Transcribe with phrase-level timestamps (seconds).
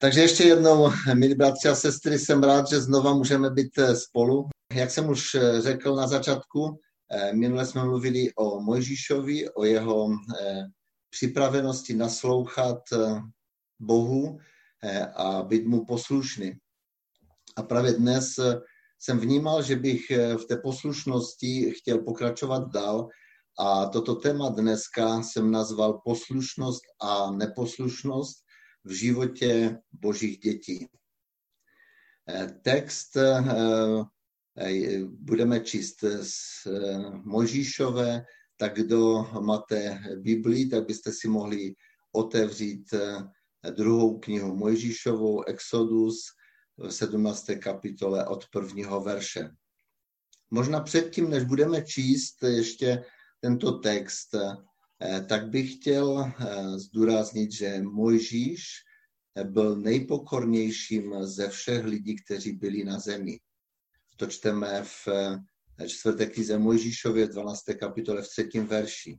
[0.00, 4.48] Takže ještě jednou, milí bratři a sestry, jsem rád, že znova můžeme být eh, spolu.
[4.74, 10.08] Jak jsem už eh, řekl na začátku, eh, minule jsme mluvili o Mojžíšovi, o jeho
[11.10, 12.78] připravenosti naslouchat
[13.80, 14.38] Bohu
[15.16, 16.52] a být mu poslušný.
[17.56, 18.34] A právě dnes
[18.98, 23.08] jsem vnímal, že bych v té poslušnosti chtěl pokračovat dál
[23.58, 28.47] a toto téma dneska jsem nazval poslušnost a neposlušnost
[28.84, 30.88] v životě božích dětí.
[32.28, 33.44] Eh, text eh,
[34.58, 36.66] eh, budeme číst z
[37.24, 38.24] Možíšové,
[38.56, 41.74] tak kdo máte Biblii, tak byste si mohli
[42.12, 42.94] otevřít
[43.70, 46.20] druhou knihu Mojžíšovou, Exodus,
[46.76, 47.46] v 17.
[47.62, 49.50] kapitole od prvního verše.
[50.50, 53.04] Možná předtím, než budeme číst ještě
[53.40, 54.34] tento text,
[55.28, 58.64] tak bych chtěl eh, zdůraznit, že Mojžíš
[59.34, 63.40] eh, byl nejpokornějším ze všech lidí, kteří byli na zemi.
[64.16, 65.08] To čteme v
[65.86, 67.62] čtvrté knize Mojžíšově v 12.
[67.80, 69.18] kapitole v třetím verši.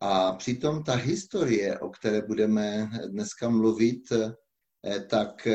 [0.00, 4.02] A přitom ta historie, o které budeme dneska mluvit,
[5.10, 5.48] tak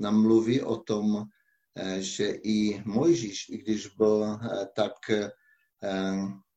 [0.00, 1.24] nám mluví o tom,
[1.98, 4.38] že i Mojžíš, i když byl
[4.76, 4.92] tak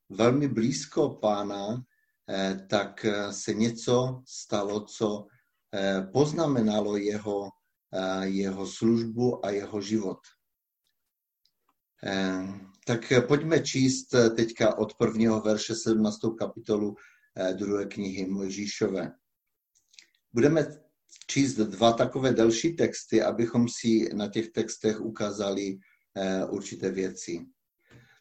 [0.10, 1.84] velmi blízko pána,
[2.30, 5.28] eh, tak eh, se něco stalo, co
[5.74, 7.50] eh, poznamenalo jeho,
[8.24, 10.20] jeho službu a jeho život.
[12.86, 16.20] Tak pojďme číst teďka od prvního verše 17.
[16.40, 16.96] kapitolu
[17.54, 19.12] druhé knihy Mojžíšové.
[20.34, 20.68] Budeme
[21.28, 25.78] číst dva takové další texty, abychom si na těch textech ukázali
[26.50, 27.46] určité věci.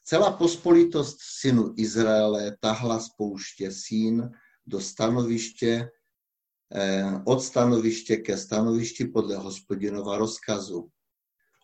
[0.07, 4.31] Celá pospolitost synu Izraele tahla z pouště sín
[4.67, 5.91] do stanoviště,
[6.75, 10.91] eh, od stanoviště ke stanovišti podle hospodinova rozkazu.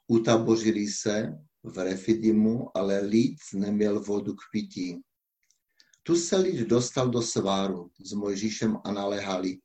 [0.09, 1.33] Utabořili se
[1.63, 5.01] v Refidimu, ale lid neměl vodu k pití.
[6.03, 9.59] Tu se lid dostal do sváru s Mojžíšem a naléhali,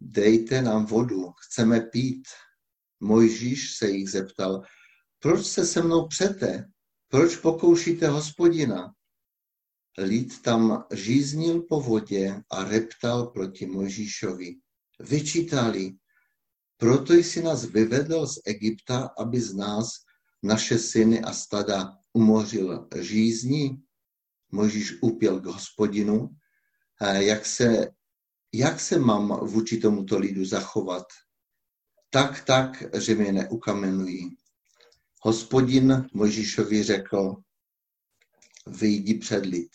[0.00, 2.28] dejte nám vodu, chceme pít.
[3.00, 4.62] Mojžíš se jich zeptal,
[5.18, 6.70] proč se se mnou přete?
[7.10, 8.94] Proč pokoušíte hospodina?
[9.98, 14.54] Lid tam žíznil po vodě a reptal proti Mojžíšovi.
[15.00, 15.92] Vyčítali,
[16.76, 19.88] proto jsi nás vyvedl z Egypta, aby z nás
[20.42, 23.82] naše syny a stada umořil žízní.
[24.52, 26.30] Mojžíš upěl k hospodinu,
[27.18, 27.88] jak se,
[28.54, 31.06] jak se mám vůči tomuto lidu zachovat.
[32.10, 34.36] Tak, tak, že mě neukamenují.
[35.22, 37.36] Hospodin Mojžíšovi řekl,
[38.66, 39.70] vyjdi před lid.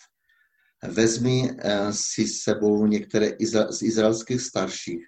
[0.84, 3.32] Vezmi eh, si s sebou některé
[3.70, 5.06] z izraelských starších.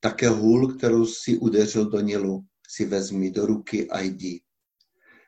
[0.00, 4.40] Také hůl, kterou si udeřil do Nilu, si vezmi do ruky a jdi.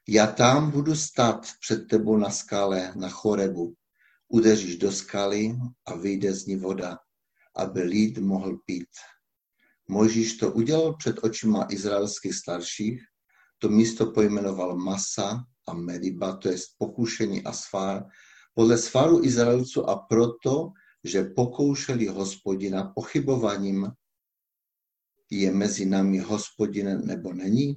[0.09, 3.75] Já tam budu stát před tebou na skále, na chorebu.
[4.29, 5.57] Udeříš do skaly
[5.87, 6.99] a vyjde z ní voda,
[7.57, 8.89] aby lid mohl pít.
[9.89, 13.10] Možíš to udělal před očima izraelských starších
[13.61, 18.05] to místo pojmenoval Masa a Mediba, to je pokušení a svár,
[18.55, 20.73] podle sváru Izraelců a proto,
[21.05, 23.89] že pokoušeli hospodina pochybovaním,
[25.31, 27.77] je mezi námi hospodin nebo není?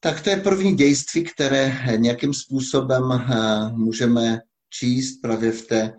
[0.00, 4.40] Tak to je první dějství, které nějakým způsobem eh, můžeme
[4.70, 5.92] číst právě v té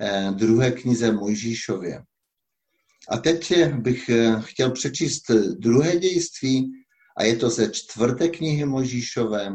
[0.00, 2.02] eh, druhé knize Mojžíšově.
[3.08, 6.72] A teď bych eh, chtěl přečíst druhé dějství,
[7.16, 9.52] a je to ze čtvrté knihy Možíšové,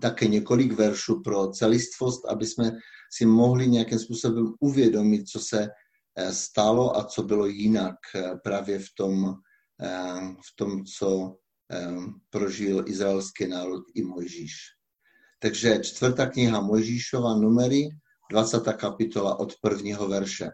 [0.00, 2.72] také několik veršů pro celistvost, aby jsme
[3.12, 5.68] si mohli nějakým způsobem uvědomit, co se
[6.16, 9.34] eh, stalo a co bylo jinak eh, právě v tom,
[9.82, 11.36] eh, v tom co
[12.30, 14.54] prožil izraelský národ i Mojžíš.
[15.38, 17.88] Takže čtvrtá kniha Mojžíšova numery,
[18.30, 18.72] 20.
[18.72, 20.50] kapitola od prvního verše.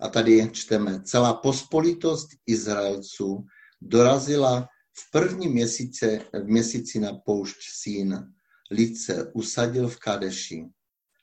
[0.00, 3.44] A tady čteme, celá pospolitost Izraelců
[3.80, 8.32] dorazila v první měsíce, v měsíci na poušť sín
[8.70, 10.66] lid se usadil v Kadeši.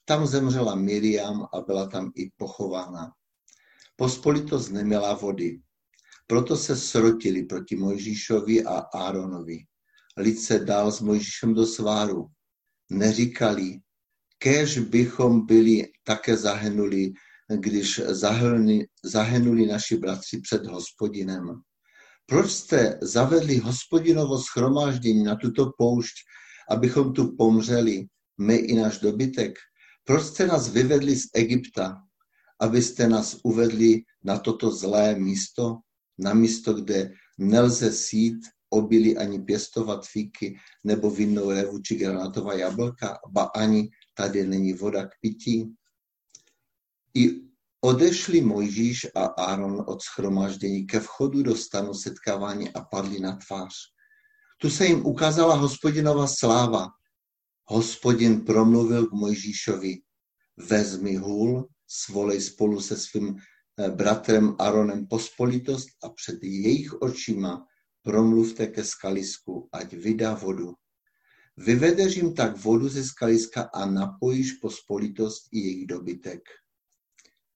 [0.06, 3.12] Tam zemřela Miriam a byla tam i pochována.
[3.96, 5.62] Pospolitost neměla vody.
[6.28, 9.58] Proto se srotili proti Mojžíšovi a Áronovi.
[10.18, 12.28] Lid se dal s Mojžíšem do sváru.
[12.90, 13.80] Neříkali,
[14.38, 17.14] kež bychom byli také zahynuli,
[17.56, 18.02] když
[19.04, 21.62] zahynuli naši bratři před hospodinem.
[22.30, 26.16] Proč jste zavedli hospodinovo schromáždění na tuto poušť,
[26.70, 28.08] abychom tu pomřeli,
[28.38, 29.54] my i náš dobytek?
[30.04, 32.04] Proč jste nás vyvedli z Egypta,
[32.62, 35.78] abyste nás uvedli na toto zlé místo?
[36.18, 38.40] na místo, kde nelze sít
[38.70, 45.06] obilí ani pěstovat fíky nebo vinnou revu či granátová jablka, ba ani tady není voda
[45.06, 45.76] k pití.
[47.14, 47.47] I
[47.88, 53.74] odešli Mojžíš a Áron od schromáždění ke vchodu do stanu setkávání a padli na tvář.
[54.62, 56.88] Tu se jim ukázala hospodinova sláva.
[57.64, 60.02] Hospodin promluvil k Mojžíšovi,
[60.58, 67.66] vezmi hůl, svolej spolu se svým eh, bratrem Aronem pospolitost a před jejich očima
[68.04, 70.74] promluvte ke skalisku, ať vydá vodu.
[71.58, 76.42] Vyvedeš jim tak vodu ze skaliska a napojíš pospolitost i jejich dobytek.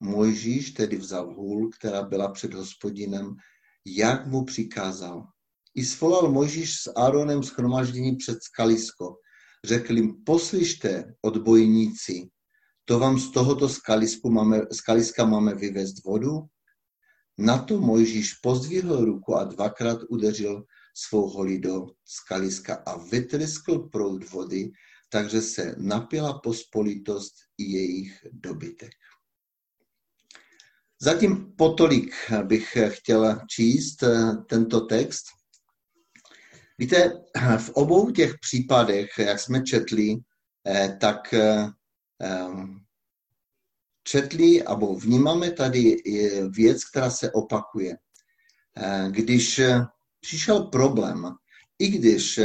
[0.03, 3.35] Mojžíš tedy vzal hůl, která byla před hospodinem,
[3.85, 5.27] jak mu přikázal.
[5.75, 9.15] I svolal Mojžíš s Áronem schromaždění před skalisko.
[9.65, 12.29] Řekl jim, poslyšte, odbojníci,
[12.85, 16.39] to vám z tohoto skalisku máme, skaliska máme vyvést vodu?
[17.37, 20.63] Na to Mojžíš pozdvihl ruku a dvakrát udeřil
[20.95, 24.71] svou holí do skaliska a vytryskl proud vody,
[25.09, 28.91] takže se napila pospolitost i jejich dobytek.
[31.03, 35.25] Zatím potolik bych chtěla číst eh, tento text.
[36.77, 37.21] Víte,
[37.57, 40.15] v obou těch případech, jak jsme četli,
[40.67, 41.69] eh, tak eh,
[44.03, 45.95] četli, nebo vnímáme tady
[46.55, 47.97] věc, která se opakuje.
[49.09, 49.61] Když
[50.21, 51.27] přišel problém,
[51.79, 52.39] i když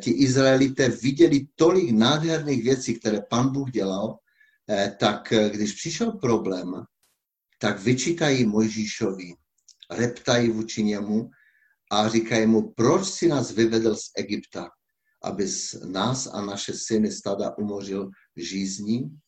[0.00, 4.18] ti Izraelité viděli tolik nádherných věcí, které pan Bůh dělal,
[4.98, 6.86] tak když přišel problém,
[7.58, 9.34] tak vyčítají Mojžíšovi,
[9.90, 11.30] reptají vůči němu
[11.92, 14.68] a říkají mu, proč si nás vyvedl z Egypta,
[15.22, 15.48] aby
[15.84, 19.18] nás a naše syny stada umořil žízní?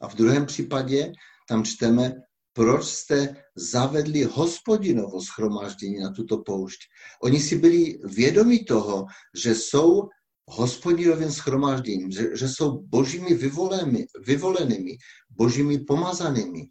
[0.00, 1.12] A v druhém případě
[1.48, 2.14] tam čteme,
[2.52, 6.80] proč jste zavedli hospodinovo schromáždění na tuto poušť.
[7.22, 9.06] Oni si byli vědomi toho,
[9.44, 10.08] že jsou
[10.48, 14.96] hospodinovým schromážděním, že, že jsou božími vyvolenými, vyvolenými,
[15.30, 16.70] božími pomazanými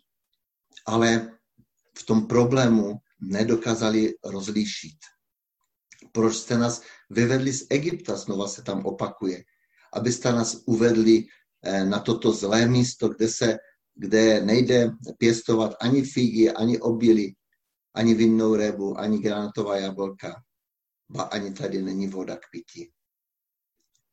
[0.89, 1.37] ale
[1.97, 4.97] v tom problému nedokázali rozlíšit.
[6.11, 9.43] Proč jste nás vyvedli z Egypta, znova se tam opakuje,
[9.93, 11.25] abyste nás uvedli
[11.63, 13.57] eh, na toto zlé místo, kde, se,
[13.95, 17.35] kde nejde pěstovat ani figy, ani obilí,
[17.93, 20.41] ani vinnou rébu, ani granátová jablka,
[21.09, 22.89] ba ani tady není voda k pití.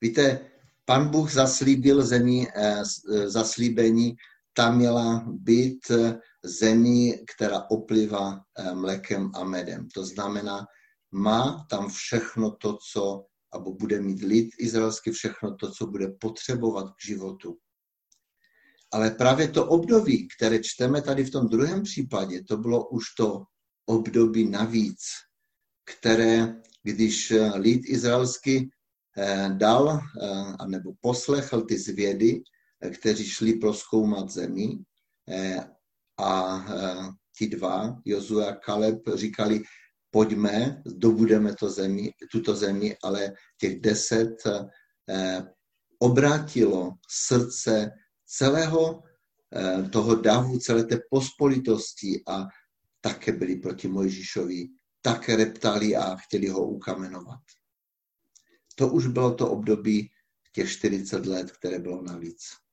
[0.01, 0.51] Víte,
[0.85, 4.17] pan Bůh zaslíbil zemi, eh, eh, zaslíbení,
[4.53, 5.91] tam měla být
[6.47, 9.89] zemí, která oplývá eh, mlékem a medem.
[9.95, 10.67] To znamená,
[11.13, 16.91] má tam všechno to, co, abo bude mít lid izraelský všechno to, co bude potřebovat
[16.91, 17.59] k životu.
[18.93, 23.45] Ale právě to období, které čteme tady v tom druhém případě, to bylo už to
[23.87, 25.01] období navíc,
[25.85, 28.71] které, když eh, lid izraelský
[29.19, 30.01] eh, dal,
[30.67, 32.43] nebo poslechl ty zvědy,
[32.93, 34.79] kteří šli proskoumat zemi
[36.19, 36.95] a e,
[37.39, 39.63] ti dva, Jozue a Kaleb, říkali,
[40.11, 45.43] pojďme, dobudeme to zemi, tuto zemi, ale těch deset e,
[45.99, 47.91] obrátilo srdce
[48.27, 49.03] celého
[49.57, 52.47] e, toho davu, celé té pospolitosti a
[53.01, 54.69] také byli proti Mojžíšovi,
[55.01, 57.41] také reptali a chtěli ho ukamenovat.
[58.75, 60.11] To už bylo to období
[60.53, 62.66] těch 40 let, které bylo navíc.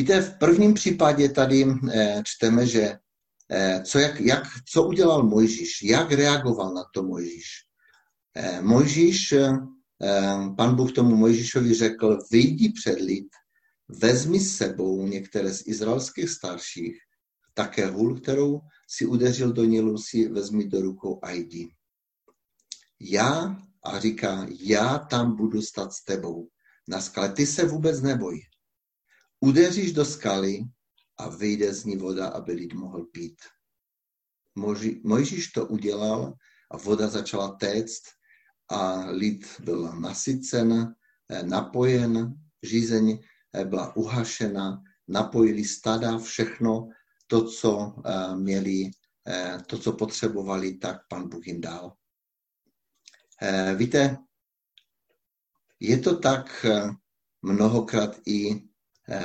[0.00, 2.98] Víte, v prvním případě tady eh, čteme, že
[3.50, 4.42] eh, co, jak, jak,
[4.72, 7.46] co udělal Mojžíš, jak reagoval na to Mojžíš.
[8.34, 9.34] Eh, Mojžíš,
[10.56, 13.28] pan Bůh tomu Mojžíšovi řekl, vyjdi před lid,
[13.88, 16.96] vezmi s sebou některé z izraelských starších,
[17.54, 21.68] také hůl, kterou si udeřil do Nilu, si vezmi do rukou a jdi.
[23.00, 26.48] Já, a říká, já tam budu stát s tebou
[26.88, 28.49] na skale, ty se vůbec neboj
[29.40, 30.64] udeříš do skaly
[31.18, 33.36] a vyjde z ní voda, aby lid mohl pít.
[35.04, 36.34] Mojžíš to udělal
[36.70, 38.02] a voda začala téct
[38.68, 40.94] a lid byl nasycen,
[41.28, 43.18] eh, napojen, žízeň
[43.54, 46.88] eh, byla uhašena, napojili stada, všechno
[47.26, 48.90] to, co eh, měli,
[49.66, 51.92] to, co potřebovali, tak pan Bůh jim dal.
[53.76, 54.16] Víte,
[55.80, 56.66] je to tak
[57.42, 58.69] mnohokrát i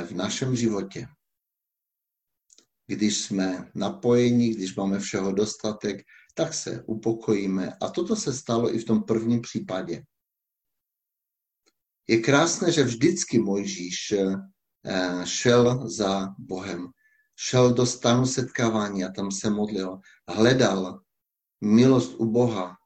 [0.05, 1.07] v našem životě.
[2.87, 7.73] Když jsme napojeni, když máme všeho dostatek, tak se upokojíme.
[7.81, 10.03] A toto se stalo i v tom prvním případě.
[12.07, 16.87] Je krásné, že vždycky Mojžíš eh, šel za Bohem.
[17.35, 19.99] Šel do stanu setkávání a tam se modlil.
[20.27, 21.01] Hledal
[21.61, 22.77] milost u Boha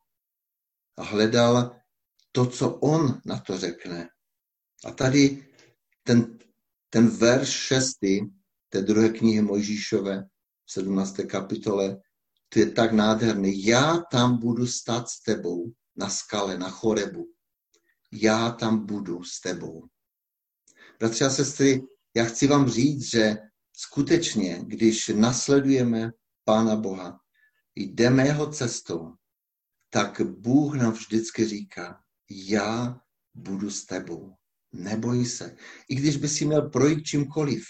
[0.99, 1.75] hledal
[2.31, 4.09] to, co on na to řekne.
[4.85, 5.47] A tady
[6.03, 6.39] ten,
[6.89, 8.19] ten verš šestý
[8.69, 10.23] té druhé knihy Mojžíšové
[10.65, 11.15] v 17.
[11.29, 11.97] kapitole,
[12.49, 13.65] to je tak nádherný.
[13.65, 17.33] Já tam budu stát s tebou na skale, na chorebu.
[18.11, 19.87] Já tam budu s tebou.
[20.99, 21.81] Bratři a sestry,
[22.15, 23.37] já chci vám říct, že
[23.73, 26.11] skutečně, když nasledujeme
[26.43, 27.19] Pána Boha,
[27.75, 29.13] jdeme jeho cestou,
[29.89, 33.01] tak Bůh nám vždycky říká, já
[33.33, 34.38] budu s tebou.
[34.71, 35.57] Neboj se.
[35.89, 37.65] I když by si měl projít čímkoliv,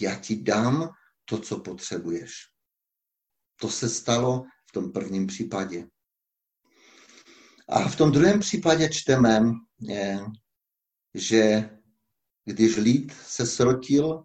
[0.00, 0.90] já ti dám
[1.24, 2.32] to, co potřebuješ.
[3.60, 5.88] To se stalo v tom prvním případě.
[7.68, 9.40] A v tom druhém případě čteme,
[11.14, 11.70] že
[12.44, 14.24] když lid se srotil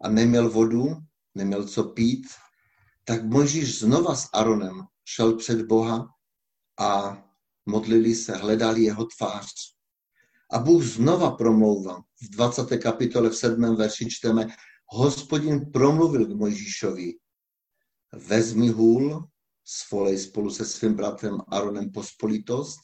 [0.00, 0.86] a neměl vodu,
[1.34, 2.26] neměl co pít,
[3.04, 6.14] tak Mojžíš znova s Aronem šel před Boha
[6.78, 7.22] a
[7.66, 9.46] modlili se, hledali jeho tvář.
[10.52, 12.02] A Bůh znova promlouval.
[12.22, 12.76] V 20.
[12.82, 13.76] kapitole v 7.
[13.76, 14.46] verši čteme,
[14.86, 17.12] hospodin promluvil k Mojžíšovi,
[18.12, 19.28] vezmi hůl,
[19.64, 22.80] svolej spolu se svým bratrem Aronem pospolitost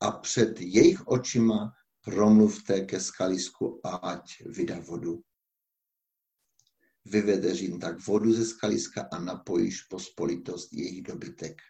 [0.00, 1.72] a před jejich očima
[2.04, 5.22] promluvte ke skalisku a ať vydá vodu.
[7.04, 11.62] Vyvedeš jim tak vodu ze skaliska a napojíš pospolitost jejich dobytek.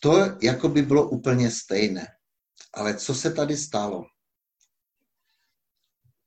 [0.00, 2.06] To jako by bylo úplně stejné.
[2.76, 4.04] Ale co se tady stalo?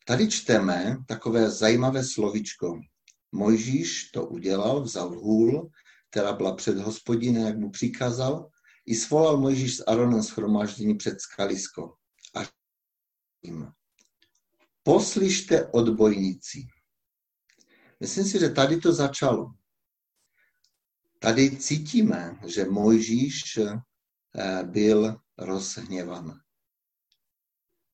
[0.06, 2.80] Tady čteme takové zajímavé slovičko.
[3.32, 5.70] Mojžíš to udělal, vzal hůl,
[6.10, 8.50] která byla před hospodinem, jak mu přikázal,
[8.86, 11.96] i svolal Mojžíš s Aronem schromáždění před skalisko.
[12.36, 12.40] A
[13.42, 13.72] jim,
[14.84, 16.68] poslyšte odbojníci.
[18.00, 19.54] Myslím si, že tady to začalo.
[21.20, 26.40] Tady cítíme, že Mojžíš eh, byl rozhněvan.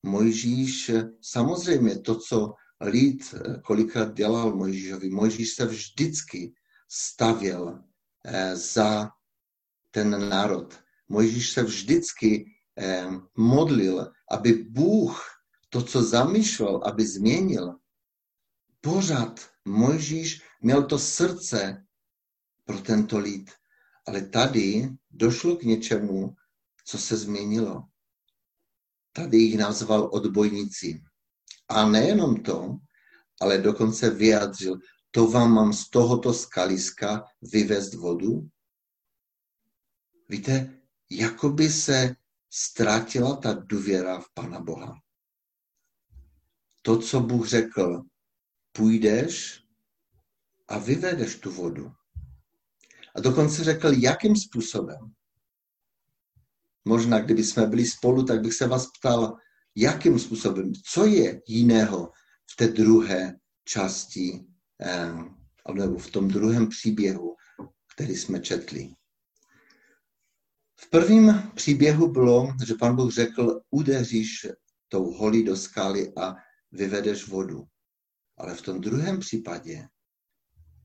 [0.02, 3.34] Mojžíš, samozřejmě to, co lid
[3.64, 6.54] kolikrát dělal Mojžíšovi, Mojžíš se vždycky
[6.88, 7.82] stavěl
[8.24, 9.10] eh, za
[9.90, 10.78] ten národ.
[11.08, 12.46] Mojžíš se vždycky
[12.78, 15.22] eh, modlil, aby Bůh
[15.68, 17.74] to, co zamýšlel, aby změnil.
[18.80, 21.86] Pořád Mojžíš měl to srdce
[22.64, 23.50] pro tento lid.
[24.06, 26.34] Ale tady došlo k něčemu,
[26.84, 27.82] co se změnilo.
[29.12, 31.02] Tady jich nazval odbojníci.
[31.68, 32.78] A nejenom to,
[33.40, 34.78] ale dokonce vyjádřil,
[35.10, 38.48] to vám mám z tohoto skaliska vyvést vodu?
[40.28, 42.16] Víte, jako by se
[42.50, 45.00] ztratila ta důvěra v Pana Boha.
[46.82, 48.02] To, co Bůh řekl,
[48.72, 49.62] půjdeš
[50.68, 51.92] a vyvedeš tu vodu.
[53.16, 55.14] A dokonce řekl, jakým způsobem.
[56.84, 59.36] Možná, kdyby jsme byli spolu, tak bych se vás ptal,
[59.76, 62.12] jakým způsobem, co je jiného
[62.52, 64.44] v té druhé části,
[65.74, 67.36] nebo v tom druhém příběhu,
[67.94, 68.94] který jsme četli.
[70.80, 74.46] V prvním příběhu bylo, že pan Bůh řekl, udeříš
[74.88, 76.34] tou holí do skály a
[76.72, 77.64] vyvedeš vodu.
[78.38, 79.88] Ale v tom druhém případě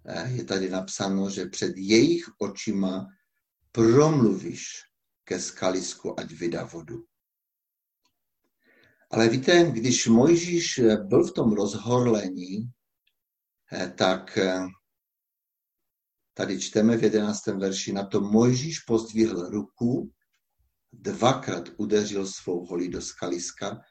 [0.06, 3.08] eh, je tady napsáno, že před jejich očima
[3.72, 4.89] promluvíš
[5.30, 7.06] ke skalisku, ať vydá vodu.
[9.14, 12.74] Ale víte, když Mojžíš byl v tom rozhorlení,
[13.74, 14.66] eh, tak eh,
[16.34, 20.10] tady čteme v jedenáctém verši, na to Mojžíš pozdvihl ruku,
[20.94, 23.82] dvakrát udeřil svou holí do skaliska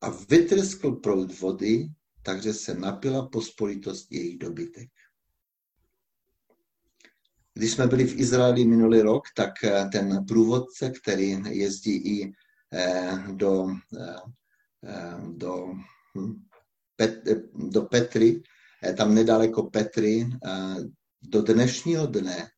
[0.00, 1.88] a vytrskl proud vody,
[2.22, 4.88] takže se napila pospolitost jejich dobytek.
[7.56, 12.32] Když jsme byli v Izraeli minulý rok, tak eh, ten průvodce, který jezdí i
[12.72, 13.68] eh, do,
[14.00, 15.66] eh, do,
[16.18, 16.34] hm,
[17.54, 18.42] do Petry,
[18.96, 20.26] tam nedaleko Petry,
[21.22, 22.48] do dnešního dne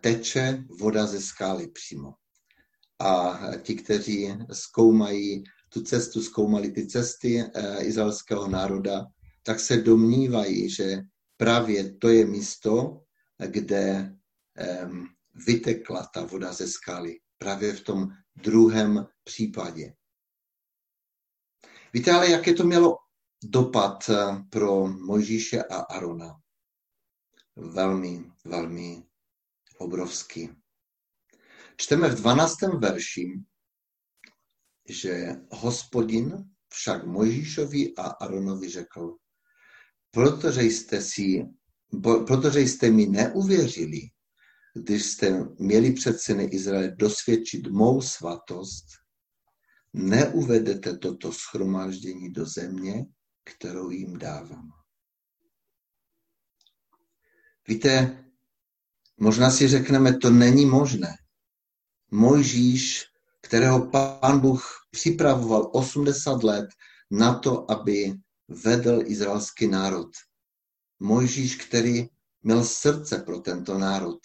[0.00, 2.12] teče voda ze skály přímo.
[2.98, 7.44] A ti, kteří zkoumají tu cestu, zkoumali ty cesty
[7.80, 9.06] izraelského národa,
[9.42, 11.00] tak se domnívají, že
[11.36, 13.05] právě to je místo,
[13.38, 14.16] kde
[15.46, 17.20] vytekla ta voda ze skaly.
[17.38, 19.94] Právě v tom druhém případě.
[21.92, 22.96] Víte ale, jaké to mělo
[23.44, 26.40] dopad eh, pro Mojžíše a Arona?
[27.56, 29.02] Velmi, velmi
[29.78, 30.50] obrovský.
[31.76, 32.54] Čteme v 12.
[32.78, 33.26] verši,
[34.88, 39.16] že hospodin však Mojžíšovi a Aronovi řekl,
[40.10, 41.44] protože jste si
[42.26, 44.00] protože jste mi neuvěřili
[44.76, 48.84] když jste měli před syny Izraele dosvědčit mou svatost,
[49.92, 53.04] neuvedete toto schromáždění do země,
[53.44, 54.70] kterou jim dávám.
[57.68, 58.24] Víte,
[59.16, 61.14] možná si řekneme, to není možné.
[62.10, 63.04] Mojžíš,
[63.40, 66.66] kterého pán Bůh připravoval 80 let
[67.10, 68.12] na to, aby
[68.48, 70.08] vedl izraelský národ.
[71.00, 72.08] Mojžíš, který
[72.42, 74.18] měl srdce pro tento národ.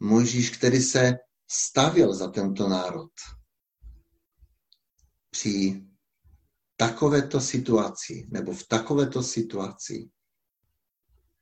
[0.00, 1.12] Mojžíš, který se
[1.50, 3.10] stavil za tento národ.
[5.30, 5.84] Při
[6.76, 10.10] takovéto situaci, nebo v takovéto situaci,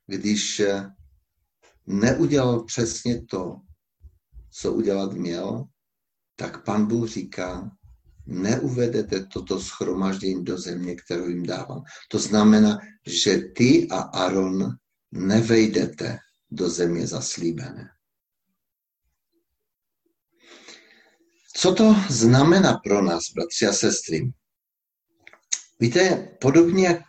[0.05, 0.61] když
[1.87, 3.55] neudělal přesně to,
[4.49, 5.65] co udělat měl,
[6.35, 7.77] tak pan Bůh říká,
[8.29, 11.81] neuvedete toto schromaždění do země, kterou jim dávám.
[12.09, 14.69] To znamená, že ty a Aaron
[15.11, 16.17] nevejdete
[16.51, 17.89] do země zaslíbené.
[21.55, 24.31] Co to znamená pro nás, bratři a sestry?
[25.79, 27.03] Víte, podobně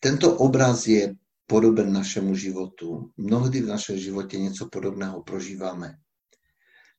[0.00, 1.14] tento obraz je
[1.46, 3.12] podoben našemu životu.
[3.16, 5.94] Mnohdy v našem životě něco podobného prožíváme.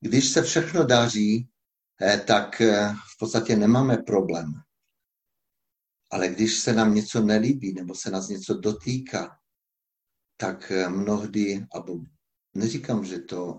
[0.00, 1.48] Když se všechno daří,
[2.26, 4.52] tak eh, v podstatě nemáme problém.
[6.10, 9.38] Ale když se nám něco nelíbí nebo se nás něco dotýká,
[10.36, 12.00] tak eh, mnohdy, abo
[12.54, 13.58] neříkám, že to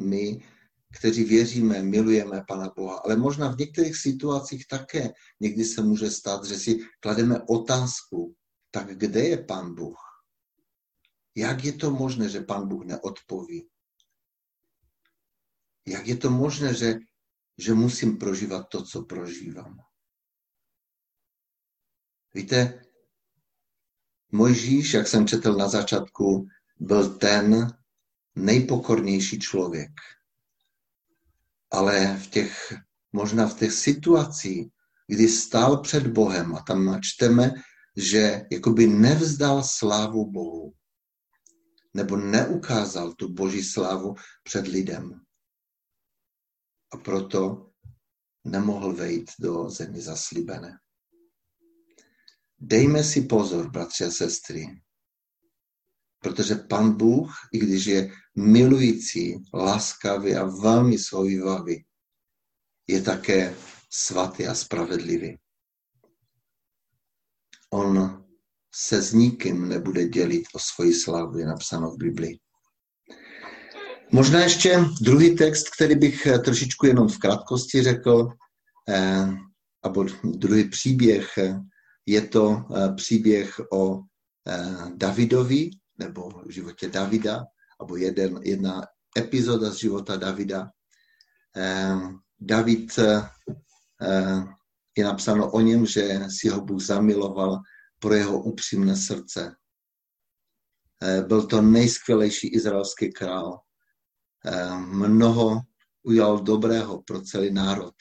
[0.00, 0.44] my,
[0.98, 6.44] kteří věříme, milujeme Pana Boha, ale možná v některých situacích také někdy se může stát,
[6.44, 8.34] že si klademe otázku,
[8.70, 9.98] tak kde je Pán Bůh?
[11.36, 13.68] Jak je to možné, že Pán Bůh neodpoví?
[15.86, 16.94] Jak je to možné, že,
[17.58, 19.78] že musím prožívat to, co prožívám?
[22.34, 22.82] Víte,
[24.32, 26.46] Mojžíš, jak jsem četl na začátku,
[26.80, 27.78] byl ten
[28.36, 29.90] nejpokornější člověk.
[31.70, 32.74] Ale v těch,
[33.12, 34.66] možná v těch situacích,
[35.06, 37.54] kdy stál před Bohem a tam načteme,
[37.96, 40.74] že jakoby nevzdal slávu Bohu,
[41.94, 45.20] nebo neukázal tu boží slávu před lidem.
[46.92, 47.70] A proto
[48.44, 50.78] nemohl vejít do země zaslíbené.
[52.58, 54.82] Dejme si pozor, bratři a sestry,
[56.18, 61.84] protože pan Bůh, i když je milující, laskavý a velmi shovívavý,
[62.86, 63.56] je také
[63.90, 65.38] svatý a spravedlivý.
[67.70, 68.24] On
[68.74, 72.38] se s nikým nebude dělit o svoji slavu, je napsáno v Biblii.
[74.12, 78.28] Možná ještě druhý text, který bych trošičku jenom v krátkosti řekl,
[78.88, 79.28] eh,
[79.84, 81.38] nebo druhý příběh
[82.08, 84.00] je to eh, příběh o
[84.48, 87.44] eh, Davidovi, nebo v životě Davida,
[87.82, 88.82] nebo jeden, jedna
[89.18, 90.70] epizoda z života Davida.
[91.56, 91.96] Eh,
[92.40, 92.98] David
[94.96, 97.58] je napsáno o něm, že si ho Bůh zamiloval
[97.98, 99.54] pro jeho upřímné srdce.
[101.26, 103.58] Byl to nejskvělejší izraelský král.
[104.76, 105.60] Mnoho
[106.02, 107.94] udělal dobrého pro celý národ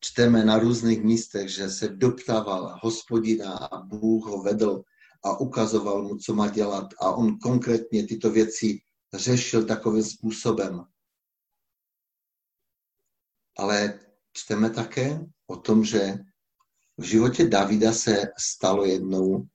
[0.00, 4.82] čteme na různých místech, že se doptával hospodina a Bůh ho vedl
[5.24, 8.80] a ukazoval mu, co má dělat a on konkrétně tyto věci
[9.14, 10.84] řešil takovým způsobem.
[13.58, 14.00] Ale
[14.32, 16.18] čteme také o tom, že
[16.98, 19.46] v životě Davida se stalo jednou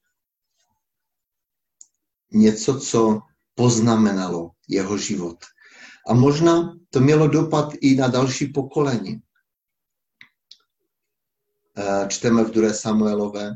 [2.31, 3.21] něco, co
[3.55, 5.45] poznamenalo jeho život.
[6.07, 9.21] A možná to mělo dopad i na další pokolení.
[11.77, 12.73] Eh, čteme v 2.
[12.73, 13.51] Samuelové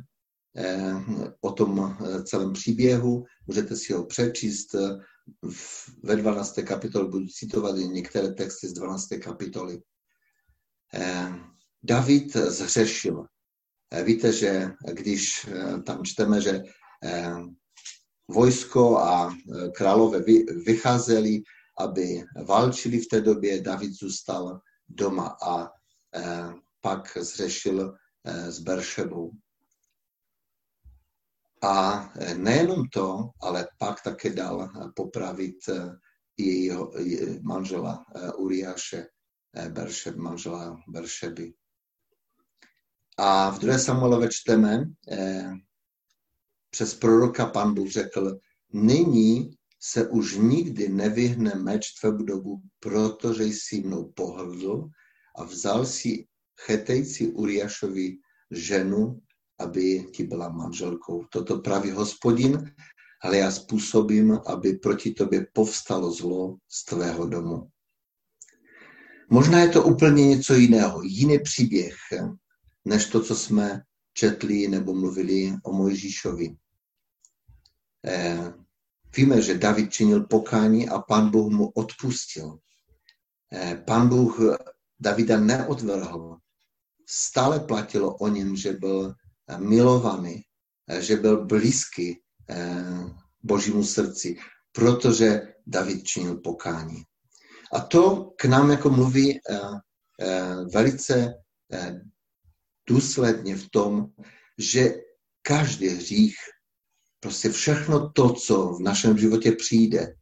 [0.56, 0.94] eh,
[1.42, 4.76] o tom eh, celém příběhu, můžete si ho přečíst
[6.04, 6.60] ve 12.
[6.68, 9.08] kapitole, budu citovat některé texty z 12.
[9.24, 9.82] kapitoly.
[11.84, 13.26] David zřešil.
[14.04, 15.48] Víte, že když
[15.86, 16.64] tam čteme, že
[18.28, 19.38] vojsko a
[19.76, 20.24] králové
[20.66, 21.42] vycházeli,
[21.80, 25.70] aby válčili v té době, David zůstal doma a
[26.82, 29.32] pak zřešil Eh, s Beršebou.
[31.62, 35.58] A eh, nejenom to, ale pak také dal eh, popravit
[36.38, 36.92] jejího
[37.42, 38.06] manžela
[38.38, 39.08] Uriáše,
[39.70, 41.54] Beršeb, manžela Beršeby.
[43.18, 43.78] A v 2.
[43.78, 44.86] Samuelové čteme,
[46.70, 48.40] přes proroka pan Bůh řekl,
[48.74, 54.90] nyní se už nikdy nevyhne meč tvému dobu, protože jsi mnou pohrdl
[55.36, 56.28] a vzal si
[56.60, 58.18] chetejci Uriášovi
[58.52, 59.20] ženu,
[59.60, 61.26] aby ti byla manželkou.
[61.32, 62.72] Toto praví hospodin
[63.22, 67.70] ale já způsobím, aby proti tobě povstalo zlo z tvého domu.
[69.30, 71.96] Možná je to úplně něco jiného, jiný příběh,
[72.86, 73.82] než to, co jsme
[74.14, 76.56] četli nebo mluvili o Mojžíšovi.
[78.06, 78.54] Eh,
[79.18, 82.60] víme, že David činil pokání a pan Bůh mu odpustil.
[83.54, 84.40] Eh, pan Bůh
[85.00, 86.38] Davida neodvrhl.
[87.08, 89.14] Stále platilo o něm, že byl
[89.58, 90.44] milovaný,
[90.88, 92.20] eh, že byl blízký
[93.44, 94.38] božímu srdci,
[94.72, 97.04] protože David činil pokání.
[97.74, 99.40] A to k nám jako mluví
[100.74, 101.34] velice
[102.88, 104.08] důsledně v tom,
[104.58, 104.94] že
[105.42, 106.36] každý hřích,
[107.20, 110.16] prostě všechno to, co v našem životě přijde,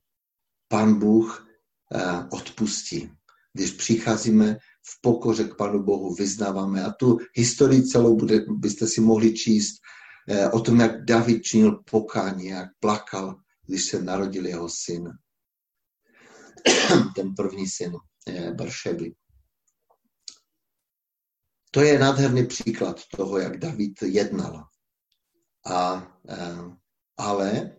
[0.67, 1.47] Pan Bůh
[1.95, 3.11] eh, odpustí.
[3.53, 4.57] Když přicházíme
[4.87, 6.83] v pokoře k Panu Bohu, vyznáváme.
[6.83, 9.75] A tu historii celou bude, byste si mohli číst
[10.29, 13.35] eh, o tom, jak David činil pokání, jak plakal,
[13.67, 15.09] když se narodil jeho syn.
[17.15, 17.93] Ten první syn
[18.27, 19.13] eh, Baršeby.
[21.71, 24.63] To je nádherný příklad toho, jak David jednal.
[25.65, 26.07] A,
[27.17, 27.77] ale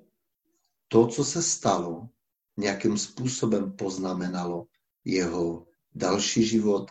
[0.89, 2.09] to, co se stalo,
[2.57, 4.67] nějakým způsobem poznamenalo
[5.05, 6.91] jeho další život,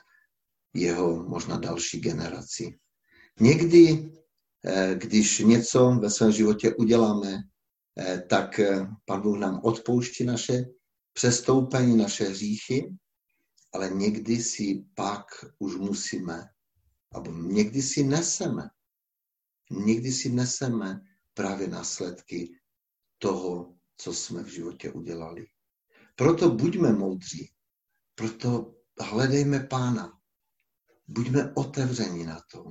[0.74, 2.80] jeho možná další generaci.
[3.40, 4.12] Někdy,
[4.66, 7.44] eh, když něco ve svém životě uděláme,
[8.00, 8.60] eh, tak
[9.06, 10.66] Pan Bůh nám odpouští naše
[11.14, 12.96] přestoupení, naše hříchy,
[13.74, 15.26] ale někdy si pak
[15.60, 16.44] už musíme
[17.16, 18.70] a někdy si neseme,
[19.72, 21.02] někdy si neseme
[21.38, 22.50] právě následky
[23.18, 25.46] toho, co jsme v životě udělali.
[26.16, 27.52] Proto buďme moudří,
[28.16, 30.14] proto hledejme Pána,
[31.08, 32.64] buďme otevřeni na to,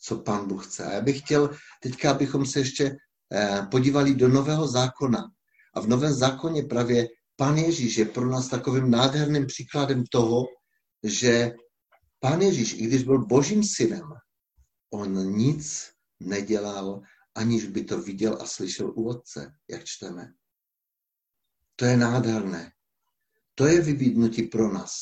[0.00, 0.84] co Pán Bůh chce.
[0.84, 1.50] A já bych chtěl
[1.82, 2.96] teďka, abychom se ještě
[3.32, 5.30] eh, podívali do Nového zákona.
[5.74, 10.44] A v Novém zákoně právě Pán Ježíš je pro nás takovým nádherným příkladem toho,
[11.02, 11.52] že
[12.20, 14.08] Pán Ježíš, i když byl božím synem,
[14.92, 17.02] on nic nedělal,
[17.34, 20.32] aniž by to viděl a slyšel u otce, jak čteme.
[21.76, 22.72] To je nádherné.
[23.54, 24.92] To je vybídnutí pro nás.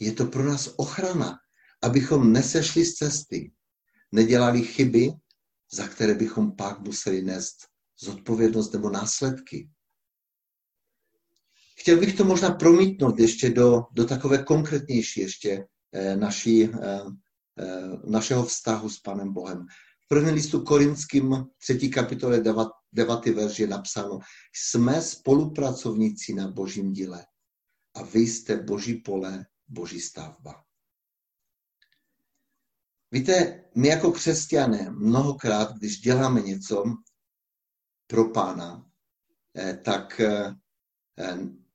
[0.00, 1.38] Je to pro nás ochrana,
[1.82, 3.52] abychom nesešli z cesty,
[4.12, 5.10] nedělali chyby,
[5.72, 7.56] za které bychom pak museli nést
[8.00, 9.70] zodpovědnost nebo následky.
[11.80, 16.70] Chtěl bych to možná promítnout ještě do, do takové konkrétnější ještě eh, naší, eh,
[17.58, 19.66] eh, našeho vztahu s Panem Bohem.
[20.08, 22.42] V prvním listu korinským, třetí kapitole,
[22.92, 24.18] devátý verš je napsáno,
[24.54, 27.26] jsme spolupracovníci na božím díle
[27.94, 30.64] a vy jste boží pole, boží stavba.
[33.10, 36.84] Víte, my jako křesťané mnohokrát, když děláme něco
[38.06, 38.90] pro pána,
[39.84, 40.20] tak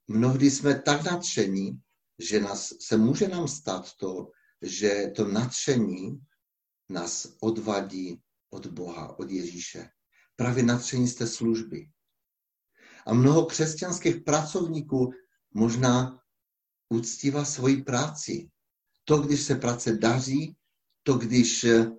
[0.07, 1.81] mnohdy jsme tak nadšení,
[2.19, 6.21] že nás, se může nám stát to, že to nadšení
[6.93, 9.89] nás odvadí od Boha, od Ježíše.
[10.35, 11.89] Právě nadšení z té služby.
[13.05, 15.11] A mnoho křesťanských pracovníků
[15.53, 16.19] možná
[16.89, 18.49] uctívá svoji práci.
[19.05, 20.55] To, když se práce daří,
[21.03, 21.91] to, když eh,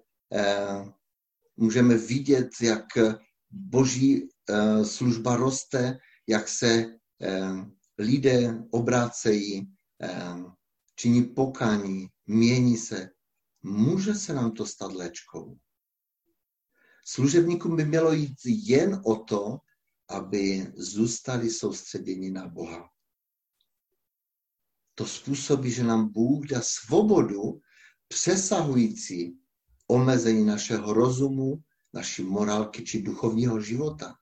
[1.57, 2.87] můžeme vidět, jak
[3.51, 6.85] boží eh, služba roste, jak se
[7.23, 7.51] eh,
[7.99, 9.71] lidé obrácejí,
[10.97, 13.11] činí pokání, mění se.
[13.67, 15.59] Může se nám to stát léčkou.
[17.07, 19.59] Služebníkům by mělo jít jen o to,
[20.09, 22.89] aby zůstali soustředěni na Boha.
[24.95, 27.61] To způsobí, že nám Bůh dá svobodu
[28.09, 29.39] přesahující
[29.87, 31.63] omezení našeho rozumu,
[31.95, 34.15] naší morálky či duchovního života.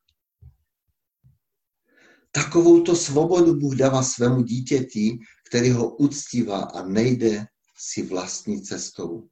[2.33, 7.47] Takovouto svobodu Bůh dává svému dítěti, který ho uctívá a nejde
[7.79, 9.29] si vlastní cestou.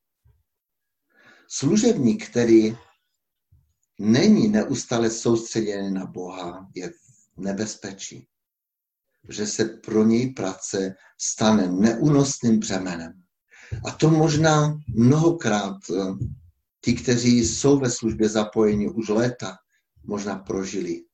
[1.52, 2.76] Služebník, který
[3.98, 6.90] není neustále soustředěný na Boha, je
[7.36, 8.26] v nebezpečí,
[9.28, 13.22] že se pro něj práce stane neúnosným břemenem.
[13.84, 15.94] A to možná mnohokrát eh,
[16.84, 19.56] ti, kteří jsou ve službě zapojeni už léta,
[20.04, 21.04] možná prožili.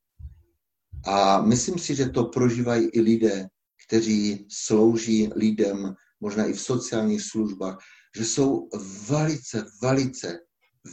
[1.05, 3.49] A myslím si, že to prožívají i lidé,
[3.87, 7.79] kteří slouží lidem, možná i v sociálních službách,
[8.17, 8.69] že jsou
[9.09, 10.39] velice, velice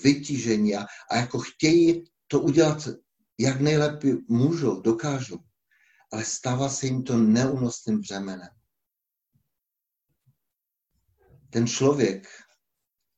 [0.03, 2.87] vytížení a, a jako chtějí to udělat,
[3.39, 5.39] jak nejlépe můžou, dokážou,
[6.11, 8.49] ale stává se jim to neúnosným břemenem.
[11.49, 12.27] Ten člověk,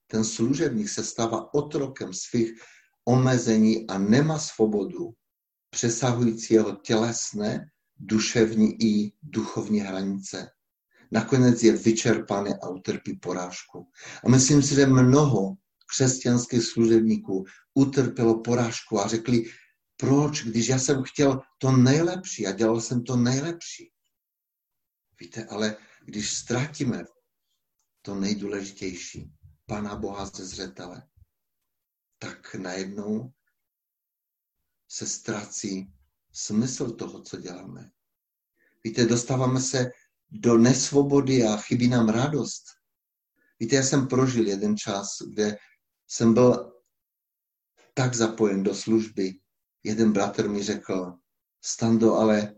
[0.07, 2.51] ten služebník se stává otrokem svých
[3.05, 5.13] omezení a nemá svobodu
[5.69, 10.49] přesahující jeho tělesné, duševní i duchovní hranice.
[11.11, 13.91] Nakonec je vyčerpaný a utrpí porážku.
[14.25, 15.55] A myslím si, že mnoho
[15.89, 19.43] křesťanských služebníků utrpělo porážku a řekli,
[19.97, 23.91] proč, když já jsem chtěl to nejlepší a dělal jsem to nejlepší.
[25.19, 27.03] Víte, ale když ztratíme
[28.01, 29.31] to nejdůležitější,
[29.65, 31.07] Pana Boha ze zřetele,
[32.19, 33.33] tak najednou
[34.87, 35.93] se ztrácí
[36.31, 37.91] smysl toho, co děláme.
[38.83, 39.91] Víte, dostáváme se
[40.39, 42.63] do nesvobody a chybí nám radost.
[43.59, 45.57] Víte, já jsem prožil jeden čas, kde
[46.07, 46.73] jsem byl
[47.93, 49.33] tak zapojen do služby.
[49.83, 51.13] Jeden bratr mi řekl,
[51.61, 52.55] Stando, ale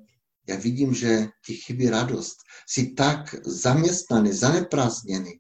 [0.48, 2.38] já vidím, že ti chybí radost.
[2.68, 5.40] Jsi tak zaměstnaný, zaneprázdněný.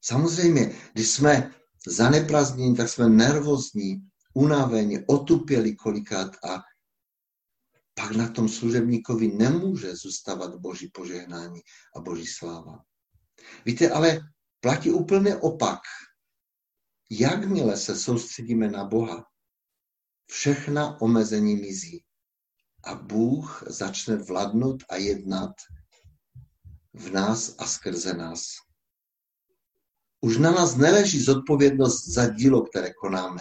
[0.00, 1.54] Samozřejmě, když jsme
[1.86, 6.62] zaneprázdnění, tak jsme nervózní, unavení, otupěli kolikrát a
[8.04, 11.60] pak na tom služebníkovi nemůže zůstávat boží požehnání
[11.96, 12.84] a boží sláva.
[13.64, 14.20] Víte, ale
[14.60, 15.80] platí úplně opak.
[17.10, 19.26] Jakmile se soustředíme na Boha,
[20.30, 22.04] všechna omezení mizí
[22.84, 25.52] a Bůh začne vladnout a jednat
[26.92, 28.44] v nás a skrze nás.
[30.20, 33.40] Už na nás neleží zodpovědnost za dílo, které konáme.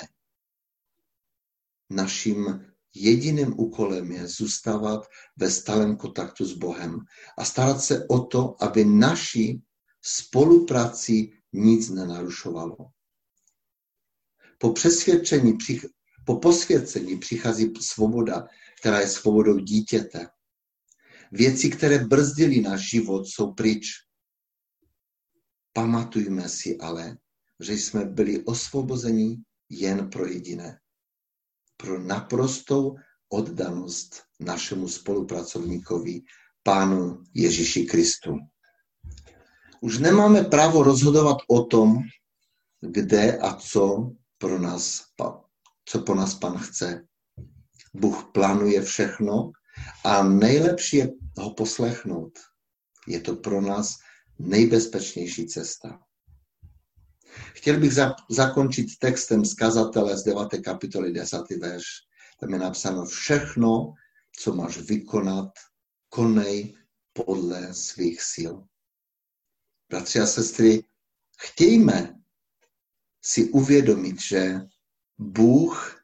[1.89, 6.99] Naším jediným úkolem je zůstávat ve stálem kontaktu s Bohem
[7.37, 9.61] a starat se o to, aby naši
[10.01, 12.77] spolupráci nic nenarušovalo.
[14.57, 15.57] Po přesvědčení,
[16.25, 18.47] po posvěcení přichází svoboda,
[18.79, 20.27] která je svobodou dítěte.
[21.31, 23.87] Věci, které brzdily náš život, jsou pryč.
[25.73, 27.17] Pamatujme si ale,
[27.59, 29.37] že jsme byli osvobozeni
[29.69, 30.79] jen pro jediné.
[31.83, 32.95] Pro naprostou
[33.29, 36.21] oddanost našemu spolupracovníkovi,
[36.63, 38.37] Pánu Ježíši Kristu.
[39.81, 41.97] Už nemáme právo rozhodovat o tom,
[42.81, 45.01] kde a co pro nás,
[45.85, 47.07] co po nás Pan chce.
[47.93, 49.51] Bůh plánuje všechno
[50.05, 52.39] a nejlepší je ho poslechnout.
[53.07, 53.95] Je to pro nás
[54.39, 55.99] nejbezpečnější cesta.
[57.53, 60.47] Chtěl bych za, zakončit textem z kazatele z 9.
[60.63, 61.41] kapitoly 10.
[61.61, 61.85] verš.
[62.39, 63.93] Tam je napsáno všechno,
[64.39, 65.49] co máš vykonat,
[66.09, 66.75] konej
[67.13, 68.53] podle svých sil.
[69.89, 70.83] Bratři a sestry,
[71.39, 72.15] chtějme
[73.21, 74.59] si uvědomit, že
[75.17, 76.03] Bůh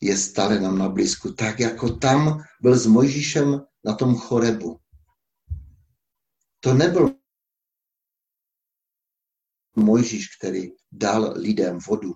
[0.00, 4.80] je stále nám na blízku, tak jako tam byl s Mojžíšem na tom chorebu.
[6.60, 7.16] To nebyl
[9.74, 12.14] Mojžíš, který dal lidem vodu.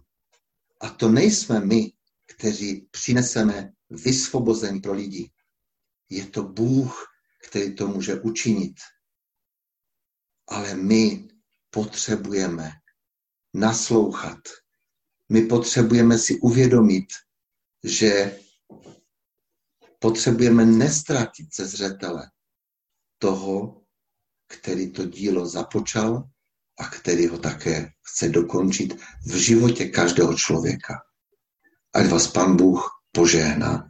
[0.81, 1.93] A to nejsme my,
[2.27, 5.31] kteří přineseme vysvobození pro lidi.
[6.11, 7.07] Je to Bůh,
[7.49, 8.77] který to může učinit.
[10.49, 11.29] Ale my
[11.71, 12.73] potřebujeme
[13.55, 14.39] naslouchat.
[15.29, 17.07] My potřebujeme si uvědomit,
[17.85, 18.41] že
[19.99, 22.31] potřebujeme nestratit ze zřetele
[23.19, 23.83] toho,
[24.47, 26.31] který to dílo započal
[26.79, 30.95] a který ho také chce dokončit v životě každého člověka.
[31.95, 33.89] Ať vás Pan Bůh požehná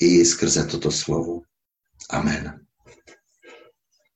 [0.00, 1.40] i skrze toto slovo.
[2.10, 2.65] Amen.